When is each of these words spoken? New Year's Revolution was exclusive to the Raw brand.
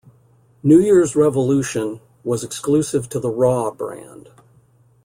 New 0.63 0.79
Year's 0.79 1.15
Revolution 1.15 2.01
was 2.23 2.43
exclusive 2.43 3.07
to 3.09 3.19
the 3.19 3.29
Raw 3.29 3.69
brand. 3.69 4.29